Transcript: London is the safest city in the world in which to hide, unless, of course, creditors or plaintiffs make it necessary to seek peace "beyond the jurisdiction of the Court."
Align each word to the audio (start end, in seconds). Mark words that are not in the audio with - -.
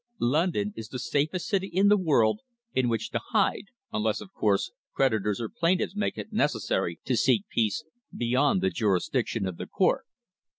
London 0.17 0.73
is 0.75 0.87
the 0.87 0.97
safest 0.97 1.47
city 1.47 1.67
in 1.67 1.87
the 1.87 1.95
world 1.95 2.39
in 2.73 2.89
which 2.89 3.11
to 3.11 3.19
hide, 3.29 3.65
unless, 3.93 4.19
of 4.19 4.33
course, 4.33 4.71
creditors 4.95 5.39
or 5.39 5.47
plaintiffs 5.47 5.95
make 5.95 6.17
it 6.17 6.33
necessary 6.33 6.99
to 7.05 7.15
seek 7.15 7.47
peace 7.49 7.83
"beyond 8.11 8.61
the 8.61 8.71
jurisdiction 8.71 9.45
of 9.45 9.57
the 9.57 9.67
Court." 9.67 10.07